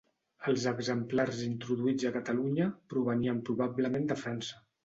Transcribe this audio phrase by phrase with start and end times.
[0.51, 4.69] Els exemplars introduïts a Catalunya provenien probablement de França.